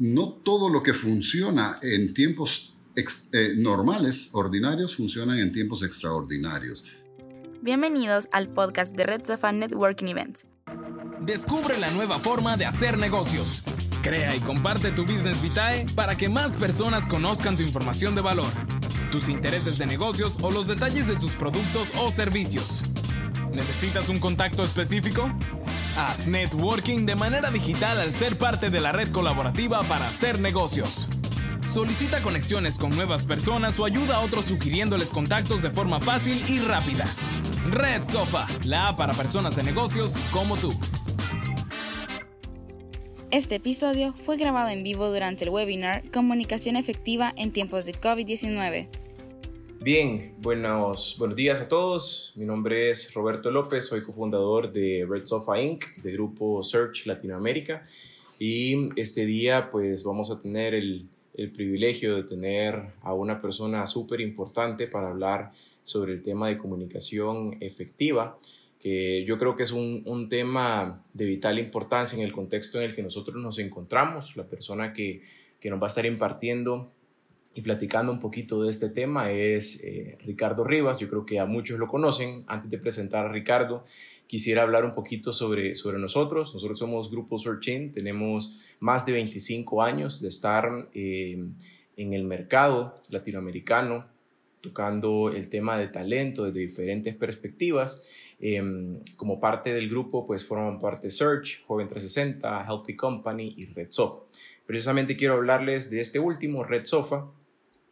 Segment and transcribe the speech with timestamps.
[0.00, 6.86] no todo lo que funciona en tiempos eh, normales, ordinarios, funcionan en tiempos extraordinarios.
[7.60, 10.46] Bienvenidos al podcast de Red Sofa Networking Events.
[11.20, 13.62] Descubre la nueva forma de hacer negocios.
[14.02, 18.50] Crea y comparte tu Business Vitae para que más personas conozcan tu información de valor,
[19.12, 22.84] tus intereses de negocios o los detalles de tus productos o servicios.
[23.52, 25.30] ¿Necesitas un contacto específico?
[25.96, 31.08] Haz networking de manera digital al ser parte de la red colaborativa para hacer negocios.
[31.72, 36.58] Solicita conexiones con nuevas personas o ayuda a otros sugiriéndoles contactos de forma fácil y
[36.60, 37.06] rápida.
[37.70, 40.72] Red Sofa, la app para personas de negocios como tú.
[43.30, 48.88] Este episodio fue grabado en vivo durante el webinar Comunicación efectiva en tiempos de COVID-19.
[49.82, 52.34] Bien, buenos, buenos días a todos.
[52.36, 57.86] Mi nombre es Roberto López, soy cofundador de Red Sofa Inc., de grupo Search Latinoamérica.
[58.38, 63.86] Y este día pues vamos a tener el, el privilegio de tener a una persona
[63.86, 68.38] súper importante para hablar sobre el tema de comunicación efectiva,
[68.78, 72.84] que yo creo que es un, un, tema de vital importancia en el contexto en
[72.84, 74.36] el que nosotros nos encontramos.
[74.36, 75.22] La persona que,
[75.58, 76.92] que nos va a estar impartiendo
[77.54, 80.98] y platicando un poquito de este tema es eh, Ricardo Rivas.
[80.98, 82.44] Yo creo que a muchos lo conocen.
[82.46, 83.84] Antes de presentar a Ricardo,
[84.26, 86.54] quisiera hablar un poquito sobre, sobre nosotros.
[86.54, 91.44] Nosotros somos Grupo Searching, tenemos más de 25 años de estar eh,
[91.96, 94.06] en el mercado latinoamericano
[94.60, 98.02] tocando el tema de talento desde diferentes perspectivas.
[98.38, 103.88] Em, como parte del grupo, pues forman parte Search, Joven 360, Healthy Company y Red
[103.90, 104.20] Sofa.
[104.66, 107.26] Precisamente quiero hablarles de este último, Red Sofa.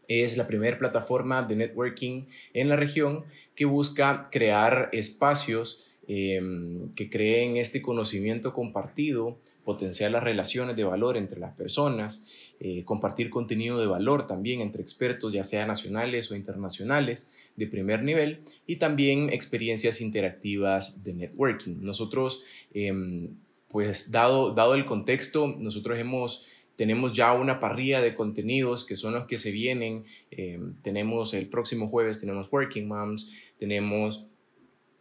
[0.09, 7.11] Es la primera plataforma de networking en la región que busca crear espacios em, que
[7.11, 12.23] creen este conocimiento compartido, potenciar las relaciones de valor entre las personas,
[12.59, 18.03] eh, compartir contenido de valor también entre expertos, ya sea nacionales o internacionales, de primer
[18.03, 21.83] nivel, y también experiencias interactivas de networking.
[21.83, 23.37] Nosotros, em,
[23.69, 26.47] pues dado, dado el contexto, nosotros hemos
[26.79, 30.05] tenemos ya una parrilla de contenidos que son los que se vienen.
[30.31, 34.29] Em, tenemos el próximo jueves, tenemos Working Moms, tenemos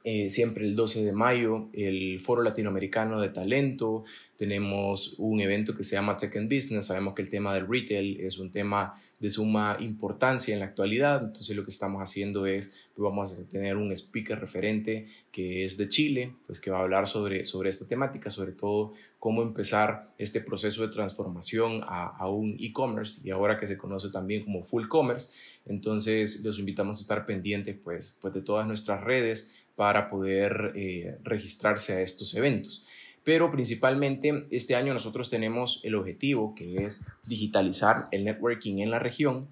[0.09, 4.05] eh, siempre el 12 de mayo, el Foro Latinoamericano de Talento,
[4.37, 8.21] tenemos un evento que se llama Tech and Business, sabemos que el tema del retail
[8.21, 12.67] es un tema de suma importancia en la actualidad, entonces lo que estamos haciendo es,
[12.95, 16.83] pues vamos a tener un speaker referente que es de Chile, pues que va a
[16.83, 22.29] hablar sobre, sobre esta temática, sobre todo cómo empezar este proceso de transformación a, a
[22.29, 25.29] un e-commerce y ahora que se conoce también como full commerce,
[25.65, 31.19] entonces los invitamos a estar pendientes pues, pues de todas nuestras redes, para poder eh,
[31.23, 32.83] registrarse a estos eventos.
[33.23, 38.97] Pero principalmente este año nosotros tenemos el objetivo que es digitalizar el networking en la
[38.97, 39.47] región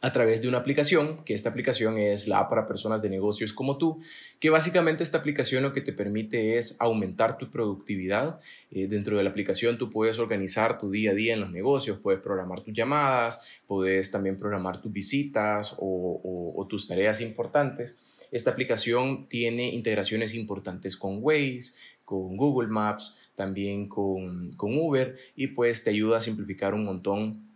[0.00, 3.78] a través de una aplicación, que esta aplicación es la para personas de negocios como
[3.78, 3.98] tú,
[4.38, 8.38] que básicamente esta aplicación lo que te permite es aumentar tu productividad.
[8.70, 11.98] Eh, dentro de la aplicación tú puedes organizar tu día a día en los negocios,
[11.98, 17.96] puedes programar tus llamadas, puedes también programar tus visitas o tus tareas importantes.
[18.30, 21.72] Esta aplicación tiene integraciones importantes con Waze,
[22.04, 27.48] con Google Maps, también con, con Uber y pues te ayuda a simplificar un montón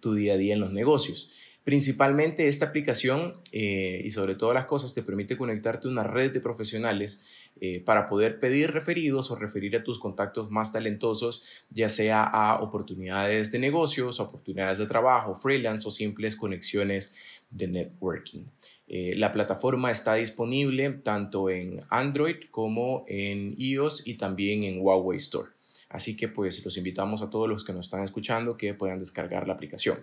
[0.00, 1.30] tu día a día en los negocios.
[1.62, 6.32] Principalmente esta aplicación eh, y sobre todas las cosas te permite conectarte a una red
[6.32, 7.28] de profesionales
[7.60, 12.62] eh, para poder pedir referidos o referir a tus contactos más talentosos, ya sea a
[12.62, 17.14] oportunidades de negocios, oportunidades de trabajo, freelance o simples conexiones
[17.50, 18.44] de networking.
[18.86, 25.18] Eh, la plataforma está disponible tanto en Android como en iOS y también en Huawei
[25.18, 25.50] Store.
[25.88, 29.46] Así que pues los invitamos a todos los que nos están escuchando que puedan descargar
[29.46, 29.98] la aplicación.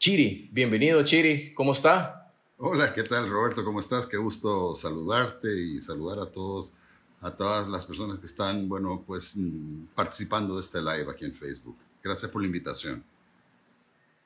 [0.00, 2.20] Chiri, bienvenido Chiri, ¿cómo está?
[2.56, 3.64] Hola, ¿qué tal Roberto?
[3.64, 4.06] ¿Cómo estás?
[4.06, 6.72] Qué gusto saludarte y saludar a todos,
[7.20, 11.34] a todas las personas que están, bueno, pues mm, participando de este live aquí en
[11.34, 11.76] Facebook.
[12.02, 13.02] Gracias por la invitación.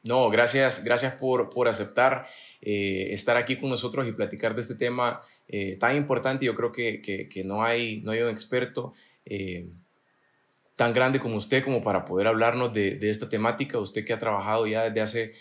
[0.06, 2.26] No, gracias, gracias por, por aceptar
[2.60, 6.44] eh, estar aquí con nosotros y platicar de este tema eh, tan importante.
[6.44, 8.92] Yo creo que, que, no, hay, no hay un experto
[9.24, 9.70] eh,
[10.76, 13.78] tan grande como usted como para poder hablarnos de, de esta temática.
[13.78, 15.34] Usted que ha trabajado ya desde hace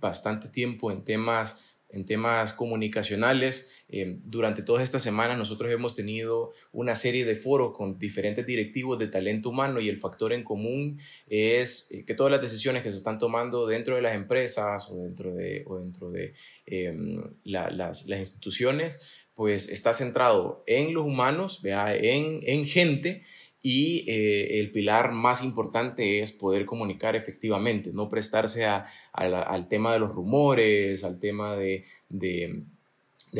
[0.00, 3.77] bastante tiempo en temas, en temas comunicacionales.
[3.90, 8.98] Eh, durante todas estas semanas nosotros hemos tenido una serie de foros con diferentes directivos
[8.98, 12.90] de talento humano y el factor en común es eh, que todas las decisiones que
[12.90, 16.34] se están tomando dentro de las empresas o dentro de, o dentro de
[16.66, 18.98] em, las, las instituciones
[19.34, 23.22] pues está centrado en los humanos, vea, en, en gente
[23.62, 29.98] y eh, el pilar más importante es poder comunicar efectivamente, no prestarse al tema de
[29.98, 32.64] los rumores, al tema de, de,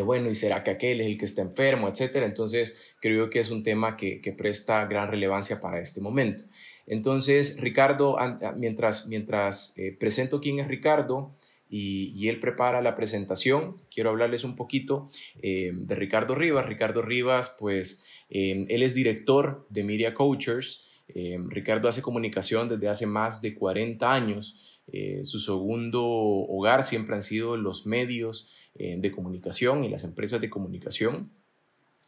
[0.05, 2.27] bueno, ¿y será que aquel es el que está enfermo, etcétera?
[2.27, 6.45] Entonces, creo que es un tema que, presta gran relevancia para este momento.
[6.87, 8.17] Entonces, Ricardo,
[8.57, 11.35] mientras, mientras eh, presento quién es Ricardo,
[11.71, 13.77] y, él prepara la presentación.
[13.91, 15.09] Quiero hablarles un poquito
[15.43, 16.67] eh, de Ricardo Rivas.
[16.67, 20.89] Ricardo Rivas, pues eh, él es director de Media Coachers.
[21.09, 24.78] Eh, Ricardo hace comunicación desde hace más de 40 años.
[25.25, 31.31] Su segundo hogar siempre han sido los medios de comunicación y las empresas de comunicación.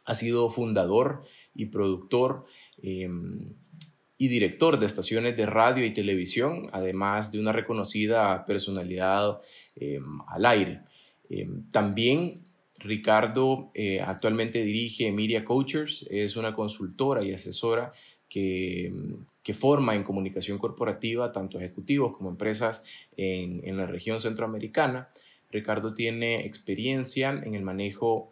[0.05, 1.23] Ha sido fundador
[1.53, 2.45] y productor
[4.21, 9.41] y director de estaciones de radio y televisión, además de una reconocida personalidad
[9.75, 10.81] em, al aire.
[11.27, 12.43] Em, también
[12.77, 17.93] Ricardo eh, actualmente dirige Media Coachers, es una consultora y asesora
[18.29, 22.83] que, em, que, forma en comunicación corporativa tanto ejecutivos como empresas
[23.17, 25.09] en, en la región centroamericana.
[25.51, 28.31] Ricardo tiene experiencia en el manejo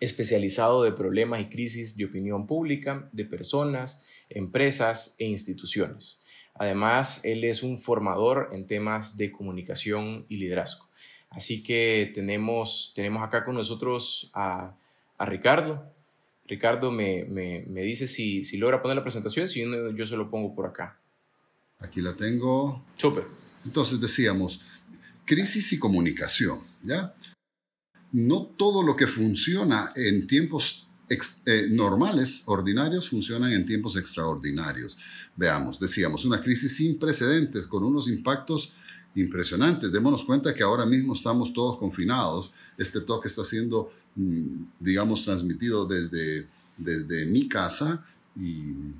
[0.00, 6.20] especializado de problemas y crisis de opinión pública de personas, empresas e instituciones.
[6.54, 10.88] Además, él es un formador en temas de comunicación y liderazgo.
[11.30, 14.76] Así que tenemos, tenemos acá con nosotros a,
[15.20, 15.92] Ricardo.
[16.48, 17.24] Ricardo me,
[17.68, 21.00] dice si, si, logra poner la presentación, si no, yo se lo pongo por acá.
[21.78, 22.84] Aquí la tengo.
[22.96, 23.24] Súper.
[23.64, 24.60] Entonces decíamos,
[25.24, 27.14] crisis y comunicación, ¿ya?
[28.12, 34.98] no todo lo que funciona en tiempos eh, normales, ordinarios, funcionan en tiempos extraordinarios.
[35.36, 38.72] Veamos, decíamos, una crisis sin precedentes, con unos impactos
[39.14, 39.90] impresionantes.
[39.92, 42.52] Démonos cuenta que ahora mismo estamos todos confinados.
[42.76, 46.46] Este toque está siendo, mm, digamos, transmitido desde,
[46.76, 48.04] desde mi casa
[48.36, 48.94] y,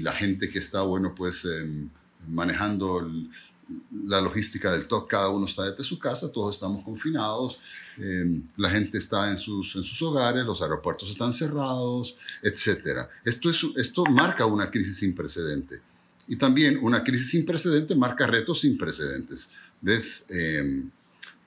[0.00, 1.90] la gente que está, bueno, pues em,
[2.28, 3.06] manejando
[4.04, 7.58] la logística del TOC, cada uno está desde su casa, todos estamos confinados,
[7.98, 13.08] em, la gente está en sus, en sus hogares, los aeropuertos están cerrados, etc.
[13.24, 15.82] Esto, es, esto marca una crisis sin precedente.
[16.28, 19.48] Y también una crisis sin precedente marca retos sin precedentes.
[19.80, 20.24] ¿Ves?
[20.30, 20.90] Em,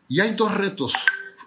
[0.08, 0.94] y hay dos retos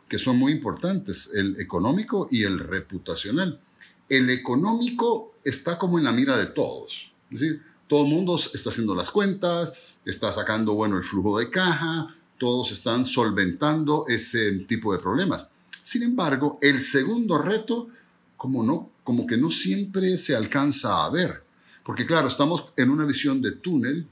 [0.09, 3.61] que son muy importantes, el económico y el reputacional.
[4.09, 7.11] El económico está como en la mira de todos.
[7.31, 9.73] Es decir, todo el mundo está haciendo las cuentas,
[10.05, 15.49] está sacando, bueno, el flujo de caja, todos están solventando ese tipo de problemas.
[15.81, 17.89] Sin embargo, el segundo reto,
[18.37, 21.43] como, no, como que no siempre se alcanza a ver,
[21.85, 24.07] porque claro, estamos en una visión de túnel,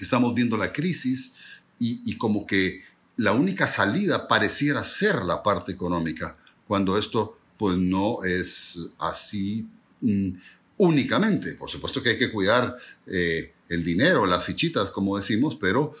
[0.00, 1.34] estamos viendo la crisis
[1.78, 2.82] y, como que
[3.16, 6.36] la única salida pareciera ser la parte económica,
[6.66, 9.66] cuando esto pues no es así
[10.00, 10.30] mm,
[10.78, 11.54] únicamente.
[11.54, 12.76] Por supuesto que hay que cuidar
[13.06, 15.92] eh, el dinero, las fichitas, como decimos, pero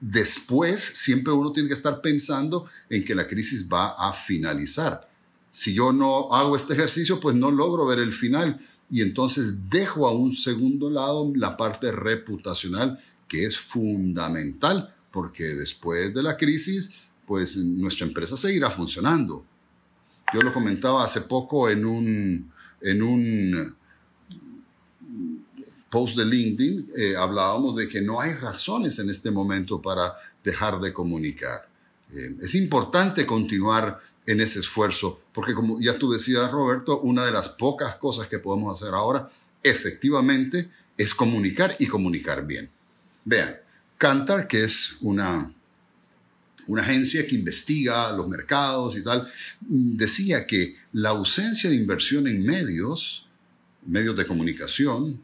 [0.00, 5.08] después siempre uno tiene que estar pensando en que la crisis va a finalizar.
[5.50, 8.58] Si yo no hago este ejercicio, pues no logro ver el final
[8.90, 12.98] y entonces dejo a un segundo lado la parte reputacional
[13.28, 19.44] que es fundamental porque después de la crisis, pues nuestra empresa seguirá funcionando.
[20.34, 23.76] Yo lo comentaba hace poco en un, en un
[25.88, 30.80] post de LinkedIn eh, hablábamos de que no hay razones en este momento para dejar
[30.80, 31.68] de comunicar.
[32.14, 37.32] Eh, es importante continuar en ese esfuerzo, porque como ya tú decías, Roberto, una de
[37.32, 39.28] las pocas cosas que podemos hacer ahora
[39.62, 42.70] efectivamente es comunicar y comunicar bien.
[43.24, 43.56] Vean,
[43.98, 45.52] Cantar, que es una,
[46.66, 49.26] una agencia que investiga los mercados y tal,
[49.60, 53.26] decía que la ausencia de inversión en medios,
[53.86, 55.22] medios de comunicación,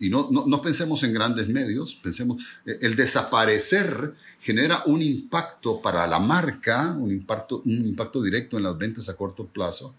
[0.00, 6.06] y no, no, pensemos en grandes medios, pensemos, eh, el desaparecer genera un impacto para
[6.06, 9.94] la marca, un impacto, un impacto directo en las ventas a corto plazo,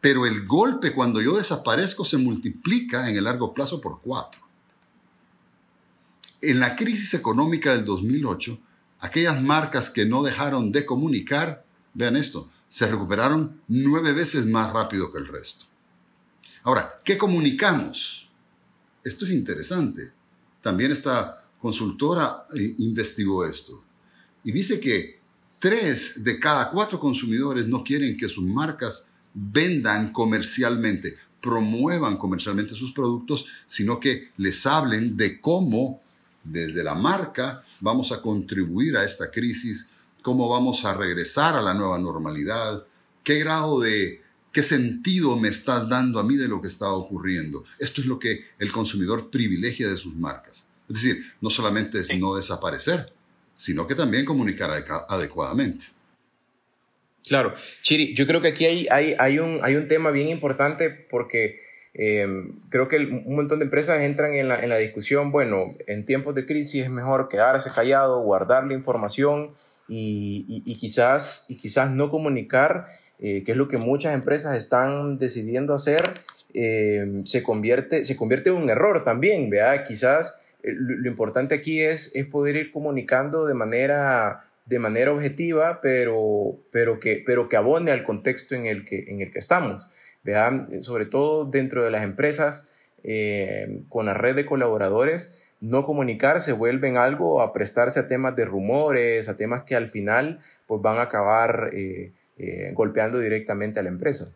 [0.00, 4.40] pero el golpe cuando yo desaparezco se multiplica en el largo plazo por cuatro.
[6.40, 8.58] En la crisis económica del 2008,
[8.98, 15.12] aquellas marcas que no dejaron de comunicar, vean esto, se recuperaron nueve veces más rápido
[15.12, 15.66] que el resto.
[16.64, 18.31] Ahora, ¿qué comunicamos?
[19.04, 20.12] Esto es interesante.
[20.60, 23.84] También esta consultora eh, investigó esto
[24.44, 25.20] y dice que
[25.58, 32.92] tres de cada cuatro consumidores no quieren que sus marcas vendan comercialmente, promuevan comercialmente sus
[32.92, 36.02] productos, sino que les hablen de cómo
[36.44, 39.88] desde la marca vamos a contribuir a esta crisis,
[40.22, 42.84] cómo vamos a regresar a la nueva normalidad,
[43.22, 44.20] qué grado de
[44.52, 47.64] ¿Qué sentido me estás dando a mí de lo que está ocurriendo?
[47.78, 50.66] Esto es lo que el consumidor privilegia de sus marcas.
[50.88, 53.12] Es decir, no solamente es no desaparecer,
[53.54, 54.70] sino que también comunicar
[55.08, 55.86] adecuadamente.
[57.26, 60.90] Claro, Chiri, yo creo que aquí hay, hay, hay, un, hay un tema bien importante
[60.90, 61.60] porque
[61.94, 62.26] eh,
[62.68, 66.34] creo que un montón de empresas entran en la, en la discusión, bueno, en tiempos
[66.34, 69.52] de crisis es mejor quedarse callado, guardar la información
[69.88, 72.88] y, y, quizás, y quizás no comunicar,
[73.22, 76.02] eh, que es lo que muchas empresas están decidiendo hacer,
[76.52, 79.84] eh, se, convierte, se convierte en un error también, ¿verdad?
[79.86, 86.56] Quizás lo, importante aquí es, es poder ir comunicando de manera de manera objetiva, pero,
[86.70, 89.86] pero, que, pero que abone al contexto en el que, en el que estamos.
[90.24, 92.66] Eh, sobre todo dentro de las empresas,
[93.02, 98.36] eh, con la red de colaboradores, no comunicar se vuelven algo a prestarse a temas
[98.36, 102.12] de rumores, a temas que al final pues, van a acabar eh,
[102.74, 104.32] golpeando directamente a la empresa.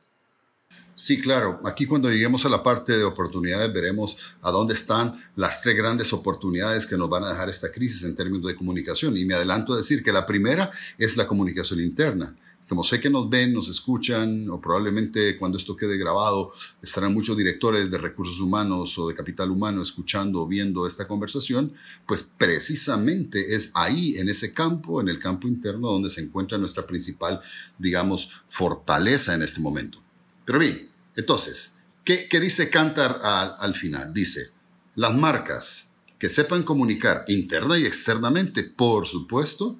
[0.94, 1.60] Sí, claro.
[1.64, 6.12] Aquí cuando lleguemos a la parte de oportunidades veremos a dónde están las tres grandes
[6.14, 9.14] oportunidades que nos van a dejar esta crisis en términos de comunicación.
[9.16, 12.34] Y me adelanto a decir que la primera es la comunicación interna.
[12.68, 17.36] Como sé que nos ven, nos escuchan, o probablemente cuando esto quede grabado estarán muchos
[17.36, 21.72] directores de recursos humanos o de capital humano escuchando o viendo esta conversación,
[22.06, 26.84] pues precisamente es ahí, en ese campo, en el campo interno, donde se encuentra nuestra
[26.84, 27.40] principal,
[27.78, 30.02] digamos, fortaleza en este momento.
[30.44, 34.12] Pero bien, entonces, ¿qué, dice Cantar al, final?
[34.12, 34.50] Dice,
[34.94, 39.78] las marcas que sepan comunicar interna y externamente, por supuesto,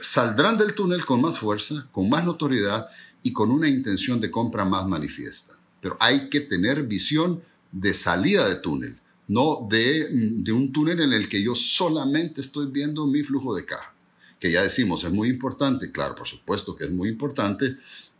[0.00, 2.88] saldrán del túnel con más fuerza, con más notoriedad
[3.22, 5.54] y con una intención de compra más manifiesta.
[5.80, 11.12] Pero hay que tener visión de salida de túnel, no de, de, un túnel en
[11.12, 13.94] el que yo solamente estoy viendo mi flujo de caja,
[14.38, 17.76] que ya decimos es muy importante, claro, por supuesto que es muy importante,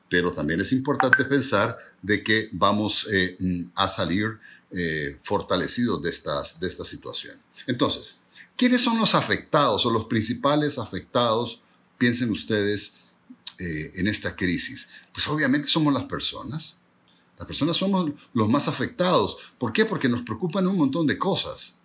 [0.08, 4.38] pero también es importante pensar de que vamos eh, mm, a salir
[4.70, 7.36] eh, fortalecidos de, estas, de esta situación.
[7.66, 8.20] Entonces,
[8.56, 11.62] ¿quiénes son los afectados o los principales afectados,
[11.98, 12.96] piensen ustedes,
[13.58, 14.88] eh, en esta crisis?
[15.12, 16.76] Pues obviamente somos las personas.
[17.38, 19.36] Las personas somos los más afectados.
[19.58, 19.84] ¿Por qué?
[19.84, 21.76] Porque nos preocupan un montón de cosas.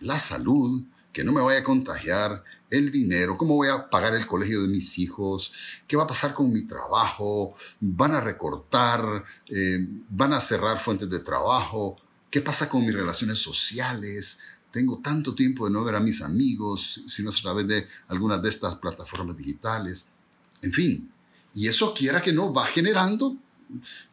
[0.00, 4.26] La salud, que no me vaya a contagiar, el dinero, cómo voy a pagar el
[4.26, 5.52] colegio de mis hijos,
[5.86, 11.08] qué va a pasar con mi trabajo, van a recortar, eh, van a cerrar fuentes
[11.08, 11.96] de trabajo,
[12.30, 14.40] qué pasa con mis relaciones sociales,
[14.74, 17.86] tengo tanto tiempo de no ver a mis amigos, si no es a través de
[18.08, 20.08] algunas de estas plataformas digitales,
[20.62, 21.12] en fin.
[21.54, 23.36] Y eso quiera que no va generando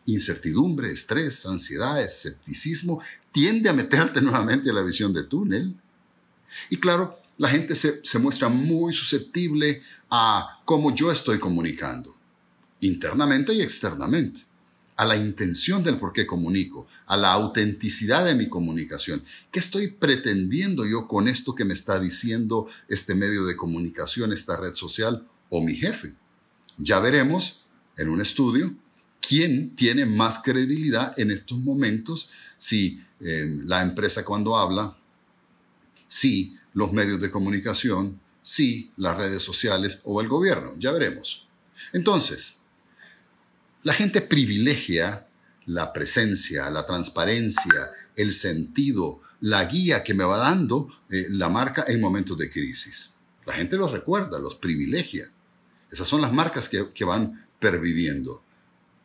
[0.06, 3.02] incertidumbre, estrés, ansiedad, escepticismo,
[3.32, 5.76] tiende a meterte nuevamente en la visión de túnel
[6.70, 12.16] y claro, la gente se, muestra muy susceptible a cómo yo estoy comunicando,
[12.82, 14.42] internamente y externamente,
[15.02, 19.24] a la intención del por qué comunico, a la autenticidad de mi comunicación.
[19.50, 24.58] ¿Qué estoy pretendiendo yo con esto que me está diciendo este medio de comunicación, esta
[24.58, 26.14] red social o mi jefe?
[26.78, 27.64] Ya veremos
[27.98, 28.76] en un estudio
[29.28, 32.30] quién tiene más credibilidad en estos momentos
[32.60, 34.96] si eh, la empresa cuando habla
[36.06, 40.70] sí los medios de comunicación, sí las redes sociales o el gobierno.
[40.78, 41.48] Ya veremos.
[41.92, 42.61] Entonces,
[43.84, 45.28] la gente privilegia
[45.66, 51.86] la presencia, la transparencia, el sentido, la guía que me va dando eh, la marca
[51.88, 53.14] en momentos de crisis.
[53.46, 55.32] La gente los recuerda, los privilegia.
[55.90, 58.44] Esas son las marcas que, que van perviviendo.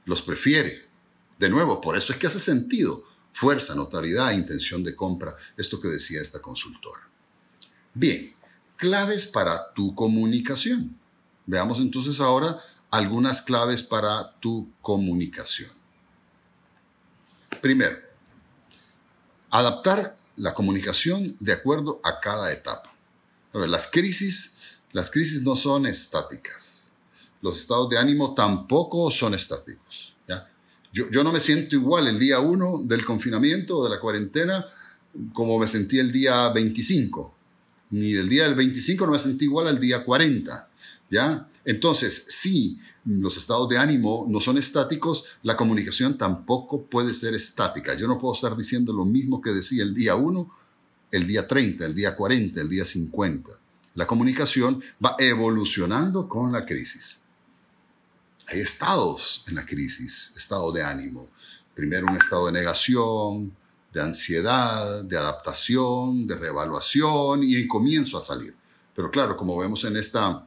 [0.05, 0.87] Los prefiere.
[1.39, 5.89] De nuevo, por eso es que hace sentido fuerza, notariedad, intención de compra, esto que
[5.89, 7.11] decía esta consultora.
[7.93, 8.35] Bien,
[8.77, 10.99] claves para tu comunicación.
[11.45, 12.59] Veamos entonces ahora
[12.97, 15.71] algunas claves para tu comunicación.
[17.61, 17.97] Primero,
[19.51, 22.95] adaptar la comunicación de acuerdo a cada etapa.
[23.53, 26.93] A ver, las crisis, las crisis no son estáticas.
[27.43, 30.15] Los estados de ánimo tampoco son estáticos.
[30.93, 34.65] Yo, no me siento igual el día 1 del confinamiento o de la cuarentena
[35.35, 37.35] como me sentí el día 25.
[37.91, 40.71] Ni del día del 25 no me sentí igual al día 40.
[41.11, 41.47] ¿Ya?
[41.67, 47.95] Entonces, si los estados de ánimo no son estáticos, la comunicación tampoco puede ser estática.
[47.95, 50.51] Yo no puedo estar diciendo lo mismo que decía el día 1,
[51.13, 53.51] el día 30, el día 40, el día 50.
[53.97, 57.27] La comunicación va evolucionando con la crisis
[58.49, 61.29] hay estados en la crisis, estado de ánimo.
[61.75, 63.55] Primero un estado de negación,
[63.93, 68.55] de ansiedad, de adaptación, de reevaluación y comienzo a salir.
[68.95, 70.46] Pero claro, como vemos en esta,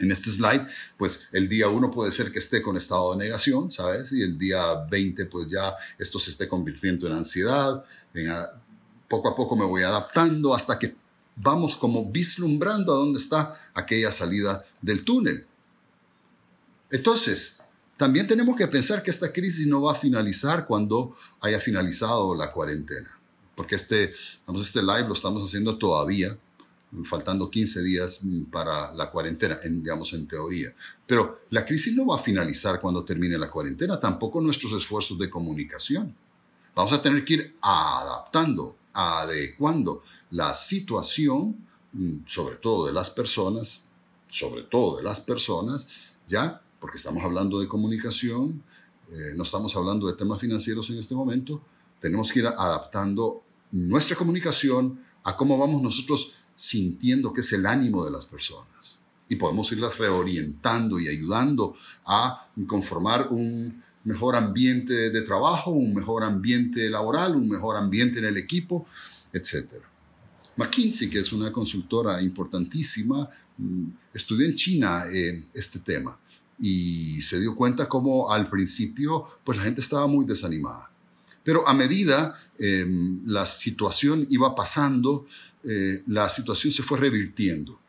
[0.00, 0.66] en este slide,
[0.98, 4.12] pues el día 1 puede ser que esté con estado de negación, ¿sabes?
[4.12, 7.84] Y el día 20, pues ya esto se esté convirtiendo en ansiedad.
[9.08, 10.96] poco a poco me voy adaptando hasta que
[11.36, 15.46] vamos como vislumbrando a dónde está aquella salida del túnel.
[16.90, 17.58] Entonces,
[17.96, 22.50] también tenemos que pensar que esta crisis no va a finalizar cuando haya finalizado la
[22.50, 23.08] cuarentena,
[23.54, 24.12] porque este,
[24.46, 26.36] vamos, este live lo estamos haciendo todavía,
[27.02, 28.20] faltando 15 días
[28.52, 30.74] para la cuarentena, en, digamos en teoría.
[31.06, 35.28] Pero la crisis no va a finalizar cuando termine la cuarentena, tampoco nuestros esfuerzos de
[35.28, 36.14] comunicación.
[36.74, 43.90] Vamos a tener que ir adaptando, adecuando la situación, mm, sobre todo de las personas,
[44.28, 48.62] sobre todo de las personas, ya porque estamos hablando de comunicación,
[49.10, 51.62] eh, no estamos hablando de temas financieros en este momento,
[52.00, 58.04] tenemos que ir adaptando nuestra comunicación a cómo vamos nosotros sintiendo que es el ánimo
[58.04, 59.00] de las personas.
[59.28, 61.74] Y podemos irlas reorientando y ayudando
[62.06, 68.26] a conformar un mejor ambiente de trabajo, un mejor ambiente laboral, un mejor ambiente en
[68.26, 68.86] el equipo,
[69.32, 69.82] etc.
[70.56, 76.18] McKinsey, que es una consultora importantísima, mm, estudió en China eh, este tema
[76.58, 80.92] y se dio cuenta como al principio pues la gente estaba muy desanimada.
[81.42, 85.26] Pero a medida em, la situación iba pasando,
[85.66, 87.80] eh, la situación se fue revirtiendo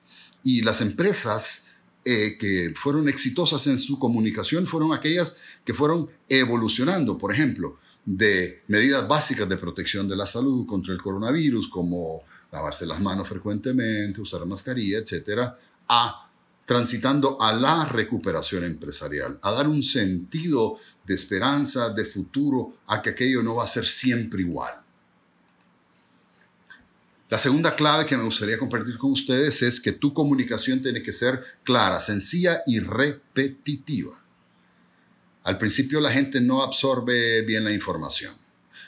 [0.44, 1.76] y las empresas
[2.08, 8.62] eh, que fueron exitosas en su comunicación fueron aquellas que fueron evolucionando, por ejemplo, de
[8.68, 14.22] medidas básicas de protección de la salud contra el coronavirus, como lavarse las manos frecuentemente,
[14.22, 16.30] usar mascarilla, etcétera, a
[16.66, 23.12] transitando a la recuperación empresarial, a dar un sentido de esperanza, de futuro, a que
[23.12, 24.85] aquello no va a ser siempre igual.
[27.28, 31.12] La segunda clave que me gustaría compartir con ustedes es que tu comunicación tiene que
[31.12, 34.12] ser clara, sencilla y repetitiva.
[35.44, 38.34] Al principio la gente no absorbe bien la información.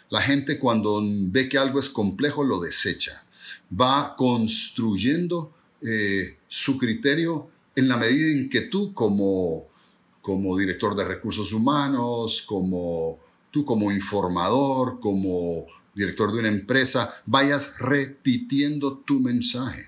[0.09, 3.25] La gente cuando ve que algo es complejo lo desecha.
[3.69, 9.67] Va construyendo eh, su criterio en la medida en que tú como,
[10.21, 13.19] como director de recursos humanos, como
[13.49, 15.65] tú como informador, como
[15.97, 19.87] director de una empresa, vayas repitiendo tu mensaje.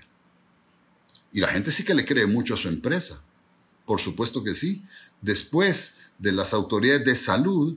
[1.32, 3.24] Y la gente sí que le cree mucho a su empresa.
[3.86, 4.82] Por supuesto que sí.
[5.22, 7.76] Después de las autoridades de salud,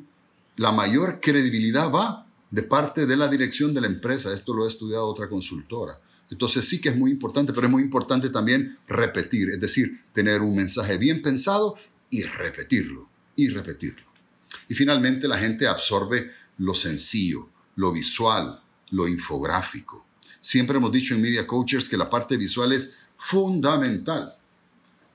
[0.57, 4.33] la mayor credibilidad va de parte de la dirección de la empresa.
[4.33, 6.01] Esto lo ha estudiado otra consultora.
[6.31, 10.41] Entonces sí que es muy importante, pero es muy importante también repetir, es decir, tener
[10.41, 11.75] un mensaje bien pensado
[12.09, 14.05] y repetirlo, y repetirlo.
[14.67, 20.05] Y finalmente la gente absorbe lo sencillo, lo visual, lo infográfico.
[20.39, 24.36] Siempre hemos dicho en Media Coachers que la parte visual es fundamental.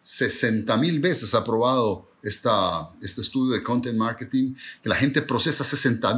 [0.01, 5.65] 60 mil veces ha probado esta, este estudio de content marketing que la gente procesa
[5.65, 6.15] 60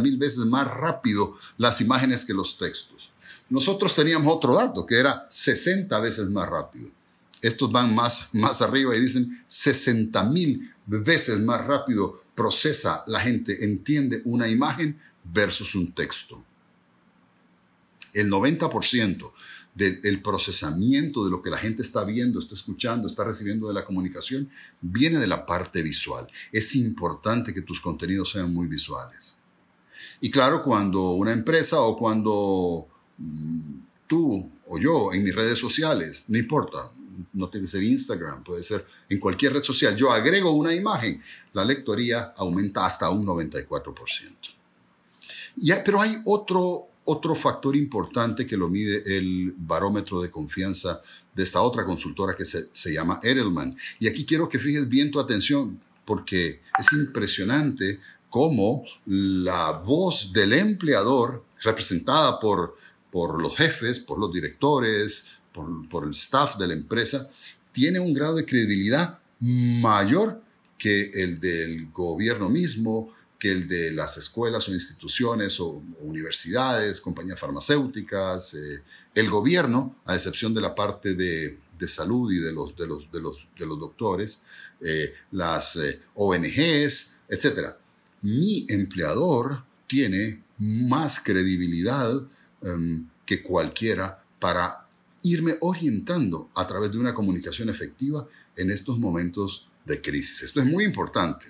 [0.00, 3.10] mil veces más rápido las imágenes que los textos.
[3.48, 6.90] Nosotros teníamos otro dato que era 60 veces más rápido.
[7.42, 13.64] Estos van más, más arriba y dicen 60 mil veces más rápido procesa la gente,
[13.64, 15.00] entiende una imagen
[15.32, 16.44] versus un texto.
[18.12, 19.32] El 90%
[19.74, 23.84] del procesamiento de lo que la gente está viendo, está escuchando, está recibiendo de la
[23.84, 24.48] comunicación,
[24.80, 26.26] viene de la parte visual.
[26.50, 29.38] Es importante que tus contenidos sean muy visuales.
[30.20, 32.88] Y claro, cuando una empresa o cuando
[34.06, 36.78] tú o yo en mis redes sociales, no importa,
[37.34, 41.20] no tiene que ser Instagram, puede ser en cualquier red social, yo agrego una imagen,
[41.52, 44.55] la lectoría aumenta hasta un 94%.
[45.84, 51.00] Pero hay otro, otro factor importante que lo mide el barómetro de confianza
[51.34, 53.76] de esta otra consultora que se, se llama Edelman.
[53.98, 60.52] Y aquí quiero que fijes bien tu atención porque es impresionante cómo la voz del
[60.52, 62.76] empleador, representada por
[63.16, 67.26] por los jefes, por los directores, por, el staff de la empresa,
[67.72, 70.42] tiene un grado de credibilidad mayor
[70.76, 77.38] que el del gobierno mismo, que el de las escuelas o instituciones o, universidades, compañías
[77.38, 78.82] farmacéuticas, eh,
[79.14, 83.20] el gobierno, a excepción de la parte de, salud y de los, de los, de
[83.20, 84.44] los, de los doctores,
[84.80, 87.74] eh, las eh, ONGs, etc.
[88.22, 92.26] Mi empleador tiene más credibilidad
[92.62, 94.88] Em, que cualquiera para
[95.22, 100.42] irme orientando a través de una comunicación efectiva en estos momentos de crisis.
[100.42, 101.46] Esto es muy importante.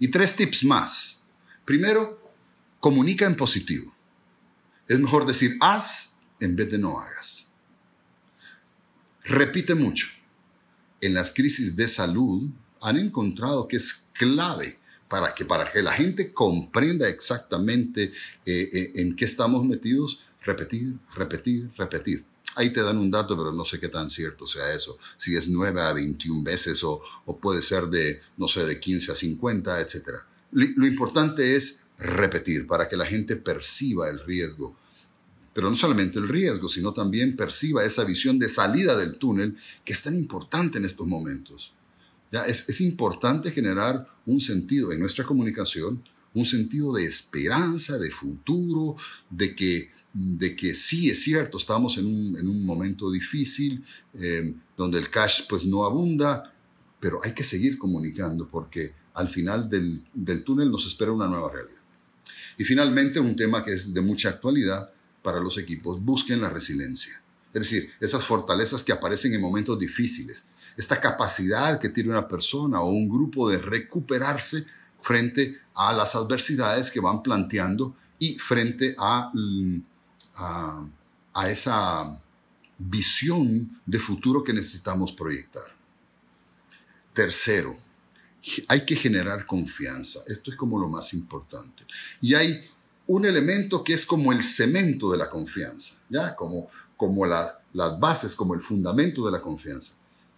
[0.00, 1.22] Y tres tips más.
[1.64, 2.32] Primero,
[2.80, 3.94] comunica en positivo.
[4.88, 7.52] Es mejor decir haz en vez de no hagas.
[9.24, 10.08] Repite mucho.
[11.02, 12.50] en las crisis de salud
[12.82, 18.12] han encontrado que es clave para que, para que la gente comprenda exactamente
[18.44, 22.24] eh, eh, en qué estamos metidos, repetir, repetir, repetir.
[22.60, 24.98] Ahí te dan un dato, pero no sé qué tan cierto sea eso.
[25.16, 27.00] Si es 9 a 21 veces o,
[27.40, 30.10] puede ser de, no sé, de 15 a 50, etc.
[30.52, 34.76] Lo, importante es repetir para que la gente perciba el riesgo.
[35.54, 39.94] Pero no solamente el riesgo, sino también perciba esa visión de salida del túnel que
[39.94, 41.72] es tan importante en estos momentos.
[42.30, 42.42] ¿Ya?
[42.42, 48.96] Es importante generar un sentido en nuestra comunicación, un sentido de esperanza, de futuro,
[49.28, 54.54] de que, de que sí es cierto, estamos en un, en un momento difícil, eh,
[54.76, 56.54] donde el cash pues no abunda,
[57.00, 61.52] pero hay que seguir comunicando porque al final del, del túnel nos espera una nueva
[61.52, 61.80] realidad.
[62.58, 67.22] Y finalmente, un tema que es de mucha actualidad para los equipos, busquen la resiliencia.
[67.52, 70.44] Es decir, esas fortalezas que aparecen en momentos difíciles,
[70.76, 74.64] esta capacidad que tiene una persona o un grupo de recuperarse
[75.02, 79.32] frente a las adversidades que van planteando y frente a,
[80.36, 80.86] a,
[81.34, 82.22] a esa
[82.78, 85.64] visión de futuro que necesitamos proyectar.
[87.12, 87.76] Tercero,
[88.68, 90.20] hay que generar confianza.
[90.28, 91.84] Esto es como lo más importante.
[92.20, 92.68] Y hay
[93.06, 96.34] un elemento que es como el cemento de la confianza, ¿ya?
[96.36, 99.94] Como, como la, las bases, como el fundamento de la confianza.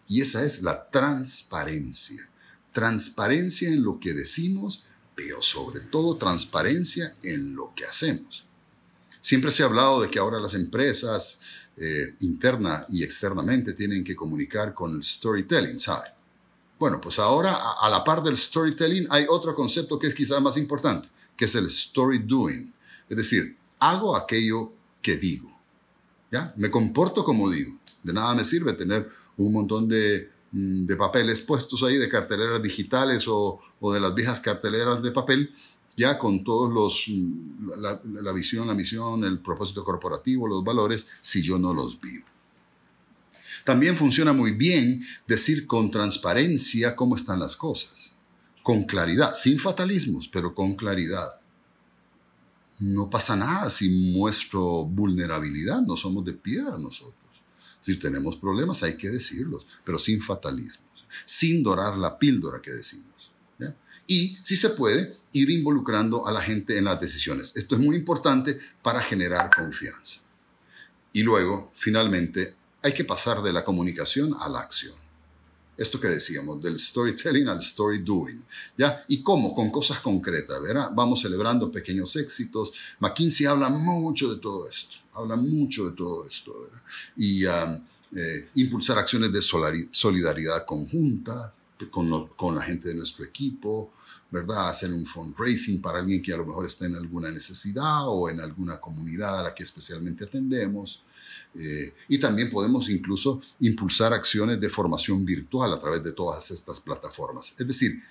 [0.09, 2.29] Y esa es la transparencia.
[2.73, 8.45] Transparencia en lo que decimos, pero sobre todo transparencia en lo que hacemos.
[9.21, 11.41] Siempre se ha hablado de que ahora las empresas
[11.77, 16.09] eh, interna y externamente tienen que comunicar con el storytelling, ¿sabe?
[16.79, 20.43] Bueno, pues ahora a, a la par del storytelling hay otro concepto que es quizás
[20.43, 22.73] más importante, que es el story doing.
[23.09, 25.53] Es decir, hago aquello que digo.
[26.31, 26.53] ¿Ya?
[26.57, 27.79] Me comporto como digo.
[28.03, 33.27] De nada me sirve tener un montón de, de papeles puestos ahí, de carteleras digitales
[33.27, 35.53] o, o, de las viejas carteleras de papel,
[35.97, 41.07] ya con todos los, mm, la, la visión, la misión, el propósito corporativo, los valores,
[41.21, 42.27] si yo no los vivo.
[43.65, 48.17] También funciona muy bien decir con transparencia cómo están las cosas,
[48.63, 51.29] con claridad, sin fatalismos, pero con claridad.
[52.81, 57.43] No pasa nada si muestro vulnerabilidad, no somos de piedra nosotros.
[57.83, 63.13] Si tenemos problemas hay que decirlos, pero sin fatalismos, sin dorar la píldora que decimos.
[64.07, 67.57] Y, si se puede, ir involucrando a la gente en las decisiones.
[67.57, 70.21] Esto es muy importante para generar confianza.
[71.13, 74.95] Y luego, finalmente, hay que pasar de la comunicación a la acción.
[75.77, 78.45] Esto que decíamos, del storytelling al story doing.
[78.77, 79.05] ¿ya?
[79.09, 79.55] ¿Y cómo?
[79.55, 80.91] Con cosas concretas, ¿verdad?
[80.95, 82.73] Vamos celebrando pequeños éxitos.
[82.99, 86.71] McKinsey habla mucho de todo esto, habla mucho de todo esto.
[87.17, 89.41] Y eh, impulsar acciones de
[89.91, 91.51] solidaridad conjunta
[91.91, 93.93] con la gente de nuestro equipo,
[94.31, 94.71] ¿verdad?
[94.71, 98.41] Hacer un fundraising para alguien que a lo mejor está en alguna necesidad o en
[98.41, 101.05] alguna comunidad a la que especialmente atendemos.
[101.55, 106.81] Eh, y también podemos incluso impulsar acciones de formación virtual a través de todas estas
[106.81, 107.55] plataformas.
[107.59, 108.03] Es decir,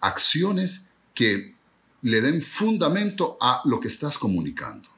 [0.00, 1.54] acciones que
[2.02, 4.88] le den fundamento a lo que estás comunicando.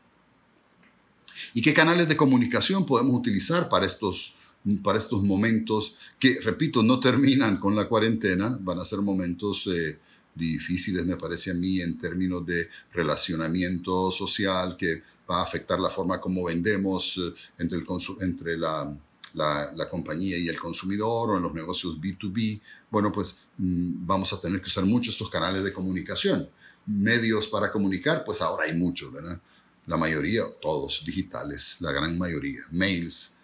[1.54, 4.34] ¿Y qué canales de comunicación podemos utilizar para estos,
[4.82, 8.58] para estos momentos que, repito, no terminan con la cuarentena?
[8.60, 9.66] Van a ser momentos...
[9.68, 9.98] Eh,
[10.34, 15.90] difíciles, me parece a mí, en términos de relacionamiento social, que va a afectar la
[15.90, 17.86] forma como vendemos eh, entre, el
[18.20, 18.96] entre la,
[19.34, 22.60] la, la, compañía y el consumidor o en los negocios B2B.
[22.90, 26.48] Bueno, pues mm, vamos a tener que usar mucho estos canales de comunicación.
[26.86, 29.40] Medios para comunicar, pues ahora hay muchos, ¿verdad?
[29.86, 32.60] La mayoría, todos digitales, la gran mayoría.
[32.72, 33.36] Mails,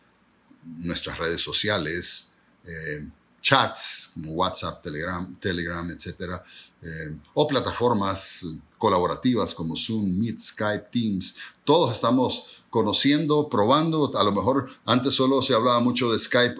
[0.78, 2.28] nuestras redes sociales,
[2.64, 6.42] eh, chats como WhatsApp, Telegram, Telegram etcétera,
[6.82, 8.46] eh, o plataformas
[8.78, 11.34] colaborativas como Zoom, Meet, Skype, Teams.
[11.64, 14.10] Todos estamos conociendo, probando.
[14.16, 16.56] A lo mejor antes solo se hablaba mucho de Skype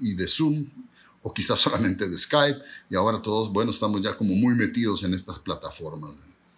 [0.00, 0.66] y de Zoom,
[1.22, 5.14] o quizás solamente de Skype, y ahora todos, bueno, estamos ya como muy metidos en
[5.14, 6.10] estas plataformas.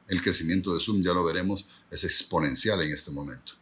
[0.08, 3.52] El crecimiento de Zoom, ya lo veremos, es exponencial en este momento.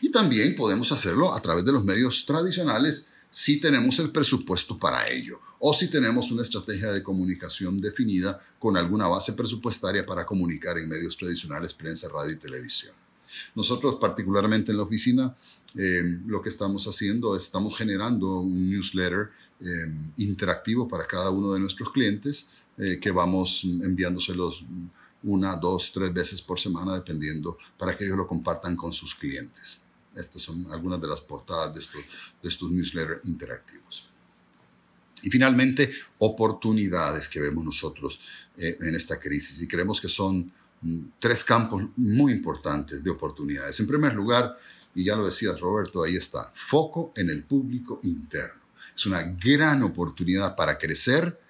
[0.00, 5.08] Y también podemos hacerlo a través de los medios tradicionales si tenemos el presupuesto para
[5.08, 10.76] ello o si tenemos una estrategia de comunicación definida con alguna base presupuestaria para comunicar
[10.76, 12.92] en medios tradicionales, prensa, radio y televisión.
[13.54, 15.34] Nosotros, particularmente en la oficina,
[15.74, 19.66] eh, lo que estamos haciendo, estamos generando un newsletter eh,
[20.18, 24.64] interactivo para cada uno de nuestros clientes eh, que vamos enviándoselos
[25.24, 29.82] una, dos, tres veces por semana, dependiendo, para que ellos lo compartan con sus clientes.
[30.14, 32.02] Estas son algunas de las portadas de estos,
[32.42, 34.08] de estos newsletters interactivos.
[35.22, 38.18] Y finalmente, oportunidades que vemos nosotros
[38.56, 39.62] eh, en esta crisis.
[39.62, 43.78] Y creemos que son mm, tres campos muy importantes de oportunidades.
[43.80, 44.56] En primer lugar,
[44.94, 48.60] y ya lo decías Roberto, ahí está, foco en el público interno.
[48.94, 51.40] Es una gran oportunidad para crecer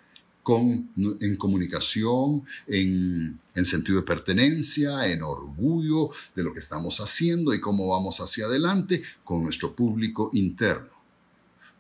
[0.43, 7.55] con, en comunicación, en, en, sentido de pertenencia, en orgullo de lo que estamos haciendo
[7.55, 10.91] y cómo vamos hacia adelante con nuestro público interno.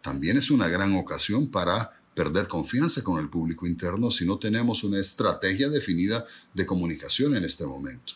[0.00, 4.84] También es una gran ocasión para perder confianza con el público interno si no tenemos
[4.84, 8.14] una estrategia definida de comunicación en este momento.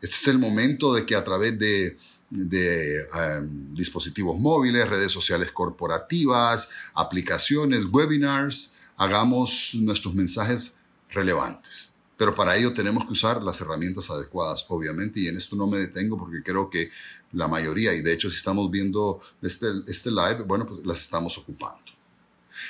[0.00, 1.96] Este es el momento de que a través de
[2.30, 10.76] de em, dispositivos móviles, redes sociales corporativas, aplicaciones, webinars, hagamos nuestros mensajes
[11.08, 11.94] relevantes.
[12.18, 15.78] Pero para ello tenemos que usar las herramientas adecuadas, obviamente, y en esto no me
[15.78, 16.90] detengo porque creo que
[17.32, 21.38] la mayoría, y de hecho si estamos viendo este, este live, bueno, pues las estamos
[21.38, 21.84] ocupando.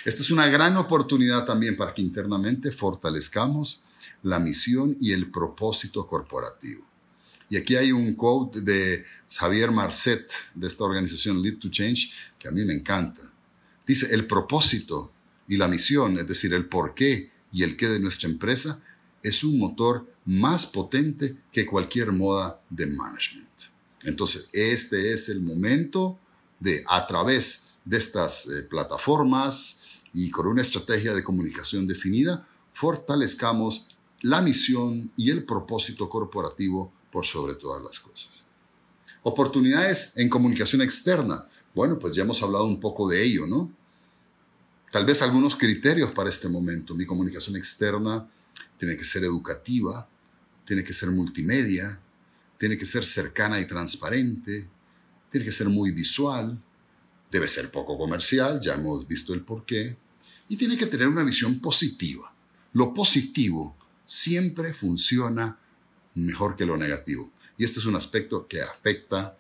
[0.05, 3.85] Esta es una gran oportunidad también para que internamente fortalezcamos
[4.23, 6.87] la misión y el propósito corporativo.
[7.49, 9.03] Y aquí hay un quote de
[9.35, 13.23] Javier Marcet, de esta organización Lead to Change, que a mí me encanta.
[13.87, 15.13] Dice, el propósito
[15.49, 18.83] y la misión, es decir, el por qué y el qué de nuestra empresa,
[19.23, 23.49] es un motor más potente que cualquier moda de management.
[24.05, 26.19] Entonces, este es el momento
[26.61, 33.89] de, a través de estas eh, plataformas y con una estrategia de comunicación definida, fortalezcamos
[34.21, 38.45] la misión y el propósito corporativo por sobre todas las cosas.
[39.23, 41.47] Oportunidades en comunicación externa.
[41.75, 43.73] Bueno, pues ya hemos hablado un poco de ello, ¿no?
[44.91, 46.95] Tal vez algunos criterios para este momento.
[46.95, 48.27] Mi comunicación externa
[48.79, 50.09] tiene que ser educativa,
[50.65, 52.01] tiene que ser multimedia,
[52.57, 54.69] tiene que ser cercana y transparente,
[55.31, 56.59] tiene que ser muy visual,
[57.31, 59.97] debe ser poco comercial, ya hemos visto el porqué,
[60.49, 62.35] y tiene que tener una visión positiva.
[62.73, 65.59] Lo positivo siempre funciona
[66.15, 67.31] mejor que lo negativo.
[67.59, 69.37] Y este es un aspecto que afecta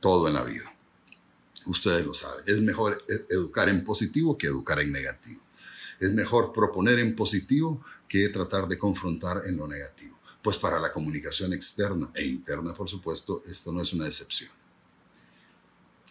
[0.00, 0.73] todo en la vida.
[1.66, 2.44] Ustedes lo saben.
[2.46, 5.40] Es mejor e-, educar en positivo que educar en negativo.
[6.00, 10.18] Es mejor proponer en positivo que tratar de confrontar en lo negativo.
[10.42, 14.50] Pues para la comunicación externa e interna, por supuesto, esto no es una excepción.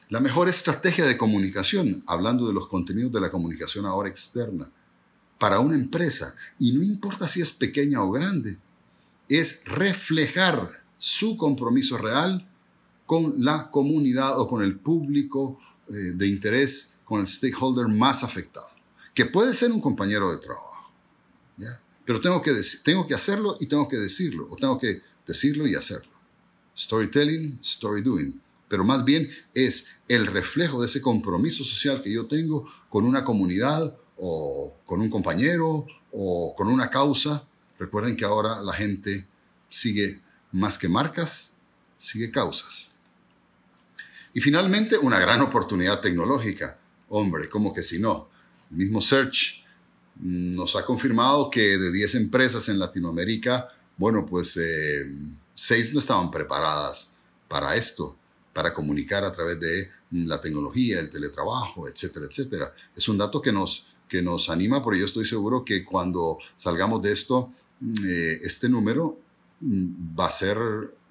[0.09, 4.69] La mejor estrategia de comunicación, hablando de los contenidos de la comunicación ahora externa,
[5.37, 8.57] para una empresa, y no importa si es pequeña o grande,
[9.27, 12.49] es reflejar su compromiso real
[13.05, 18.67] con la comunidad o con el público eh, de interés, con el stakeholder más afectado,
[19.13, 20.69] que puede ser un compañero de trabajo.
[22.05, 22.51] Pero tengo que,
[22.83, 26.11] tengo que hacerlo y tengo que decirlo, o tengo que decirlo y hacerlo.
[26.77, 28.41] Storytelling, story doing.
[28.67, 33.23] Pero más bien es el reflejo de ese compromiso social que yo tengo con una
[33.23, 37.47] comunidad o con un compañero o con una causa
[37.83, 39.27] Recuerden que ahora la gente
[39.67, 40.21] sigue
[40.53, 41.51] más que marcas,
[41.97, 42.92] sigue causas.
[44.33, 46.79] Y finalmente, una gran oportunidad tecnológica.
[47.09, 48.29] Hombre, como que si no.
[48.71, 49.63] El mismo Search
[50.19, 53.67] nos ha confirmado que de 10 empresas en Latinoamérica,
[53.97, 55.05] bueno, pues eh,
[55.53, 57.11] 6 no estaban preparadas
[57.47, 58.17] para esto,
[58.53, 62.73] para comunicar a través de la tecnología, el teletrabajo, etcétera, etcétera.
[62.95, 67.01] Es un dato que nos, que nos anima, porque yo estoy seguro que cuando salgamos
[67.01, 67.51] de esto,
[68.05, 69.19] eh, este número
[69.59, 70.57] mm, va a ser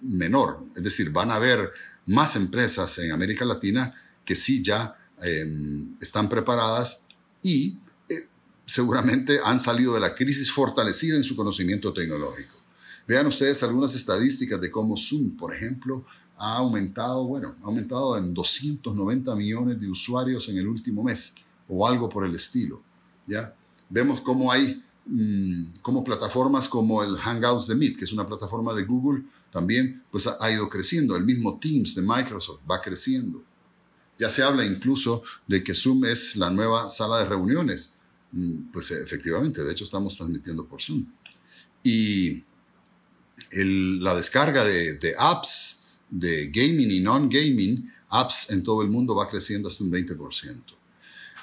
[0.03, 0.65] menor.
[0.77, 1.71] Es decir, van a haber
[2.07, 7.07] más empresas en América Latina que sí ya em, están preparadas
[7.43, 8.29] y eh,
[8.67, 12.57] seguramente han salido de la crisis fortalecida en su conocimiento tecnológico.
[13.07, 16.05] Vean ustedes algunas estadísticas de cómo Zoom, por ejemplo,
[16.39, 21.35] ha aumentado, bueno, ha aumentado en 290 millones de usuarios en el último mes
[21.69, 22.83] o algo por el estilo.
[23.27, 23.55] ¿ya?
[23.89, 24.83] Vemos cómo hay
[25.83, 30.27] como plataformas como el Hangouts de Meet, que es una plataforma de Google, también pues
[30.27, 31.17] ha, ido creciendo.
[31.17, 33.43] El mismo Teams de Microsoft va creciendo.
[34.19, 37.99] Ya se habla incluso de que Zoom es la nueva sala de reuniones.
[38.33, 41.05] Mm, pues efectivamente, de hecho estamos transmitiendo por Zoom.
[41.83, 42.45] Y
[43.51, 49.29] la descarga de, de apps de gaming y non-gaming, apps en todo el mundo va
[49.29, 50.65] creciendo hasta un 20%.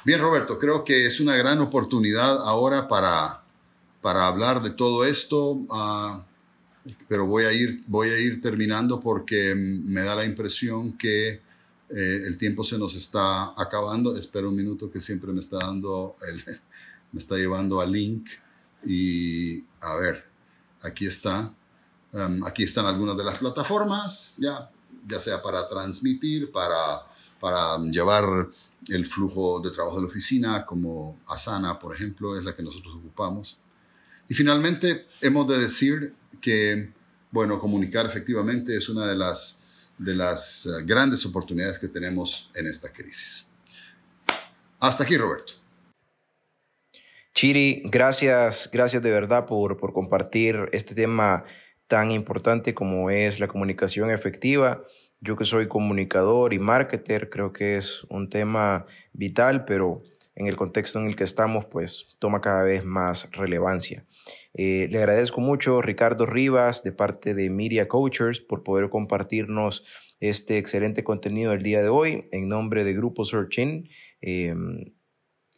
[0.06, 3.44] Bien, Roberto, creo que es una gran oportunidad ahora para
[4.02, 6.26] para hablar de todo esto, ah,
[7.08, 12.22] pero voy a, ir, voy a ir terminando porque me da la impresión que eh,
[12.28, 14.16] el tiempo se nos está acabando.
[14.16, 16.16] Espero un minuto que siempre me está dando,
[17.12, 18.30] me está llevando al link.
[18.86, 20.26] Y a ver,
[20.82, 21.54] aquí está.
[22.12, 24.72] Um, aquí están algunas de las plataformas, ya,
[25.08, 27.04] ya sea para transmitir, para
[27.40, 28.50] para llevar
[28.88, 32.96] el flujo de trabajo de la oficina, como Asana, por ejemplo, es la que nosotros
[32.96, 33.58] ocupamos.
[34.30, 36.92] Y finalmente, hemos de decir que,
[37.32, 42.68] bueno, comunicar efectivamente es una de las, de las eh, grandes oportunidades que tenemos en
[42.68, 43.50] esta crisis.
[44.80, 45.54] Hasta aquí, Roberto.
[47.34, 51.44] Chiri, gracias, gracias de verdad por, por compartir este tema
[51.88, 54.84] tan importante como es la comunicación efectiva.
[55.22, 60.04] Yo que soy comunicador y marketer, creo que es un tema vital, pero
[60.36, 64.06] en el contexto en el que estamos, pues toma cada vez más relevancia.
[64.54, 69.84] Eh, le agradezco mucho Ricardo Rivas de parte de Media Coachers por poder compartirnos
[70.20, 73.90] este excelente contenido el día de hoy en nombre de Grupo Searching.
[74.22, 74.94] Em,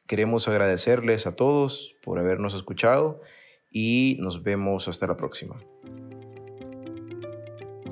[0.08, 3.22] queremos agradecerles a todos por habernos escuchado
[3.70, 5.60] y nos vemos hasta la próxima.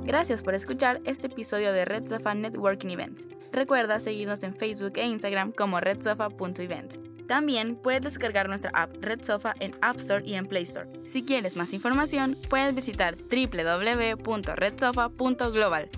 [0.09, 3.27] Gracias por escuchar este episodio de Red Sofa Networking Events.
[3.51, 7.09] Recuerda seguirnos en Facebook e Instagram como redsofa.events.
[7.29, 10.89] También puedes descargar nuestra app Red Sofa en App Store y en Play Store.
[11.05, 15.89] Si quieres más información, puedes visitar www.redsofa.global.